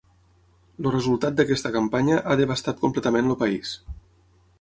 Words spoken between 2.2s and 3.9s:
ha devastat completament el país.